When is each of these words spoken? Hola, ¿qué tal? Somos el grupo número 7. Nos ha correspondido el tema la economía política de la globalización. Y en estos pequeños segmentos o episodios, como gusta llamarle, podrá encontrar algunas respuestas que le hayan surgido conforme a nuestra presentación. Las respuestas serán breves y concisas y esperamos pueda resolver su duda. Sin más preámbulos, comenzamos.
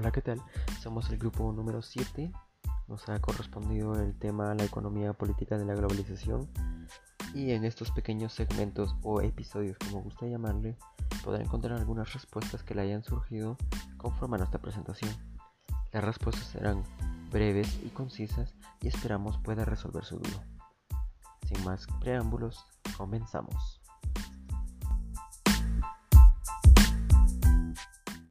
Hola, 0.00 0.12
¿qué 0.12 0.22
tal? 0.22 0.40
Somos 0.80 1.10
el 1.10 1.18
grupo 1.18 1.52
número 1.52 1.82
7. 1.82 2.32
Nos 2.88 3.06
ha 3.10 3.20
correspondido 3.20 4.00
el 4.00 4.18
tema 4.18 4.54
la 4.54 4.64
economía 4.64 5.12
política 5.12 5.58
de 5.58 5.66
la 5.66 5.74
globalización. 5.74 6.48
Y 7.34 7.50
en 7.50 7.66
estos 7.66 7.90
pequeños 7.90 8.32
segmentos 8.32 8.96
o 9.02 9.20
episodios, 9.20 9.76
como 9.76 10.00
gusta 10.00 10.24
llamarle, 10.24 10.78
podrá 11.22 11.42
encontrar 11.42 11.78
algunas 11.78 12.14
respuestas 12.14 12.62
que 12.62 12.74
le 12.74 12.80
hayan 12.80 13.04
surgido 13.04 13.58
conforme 13.98 14.36
a 14.36 14.38
nuestra 14.38 14.62
presentación. 14.62 15.14
Las 15.92 16.02
respuestas 16.02 16.46
serán 16.46 16.82
breves 17.30 17.78
y 17.84 17.90
concisas 17.90 18.54
y 18.80 18.88
esperamos 18.88 19.36
pueda 19.36 19.66
resolver 19.66 20.06
su 20.06 20.16
duda. 20.16 20.46
Sin 21.46 21.62
más 21.62 21.86
preámbulos, 22.00 22.64
comenzamos. 22.96 23.79